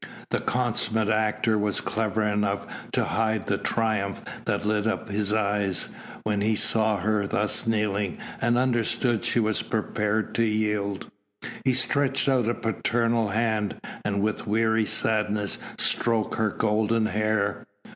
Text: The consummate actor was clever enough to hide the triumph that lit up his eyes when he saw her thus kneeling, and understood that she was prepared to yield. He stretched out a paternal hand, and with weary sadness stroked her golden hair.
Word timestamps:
The 0.31 0.39
consummate 0.39 1.09
actor 1.09 1.59
was 1.59 1.79
clever 1.79 2.23
enough 2.23 2.65
to 2.93 3.05
hide 3.05 3.45
the 3.45 3.59
triumph 3.59 4.23
that 4.45 4.65
lit 4.65 4.87
up 4.87 5.09
his 5.09 5.31
eyes 5.31 5.89
when 6.23 6.41
he 6.41 6.55
saw 6.55 6.97
her 6.97 7.27
thus 7.27 7.67
kneeling, 7.67 8.17
and 8.41 8.57
understood 8.57 9.19
that 9.21 9.25
she 9.25 9.39
was 9.39 9.61
prepared 9.61 10.33
to 10.33 10.43
yield. 10.43 11.07
He 11.63 11.75
stretched 11.75 12.27
out 12.27 12.49
a 12.49 12.55
paternal 12.55 13.29
hand, 13.29 13.79
and 14.03 14.23
with 14.23 14.47
weary 14.47 14.87
sadness 14.87 15.59
stroked 15.77 16.33
her 16.33 16.49
golden 16.49 17.05
hair. 17.05 17.67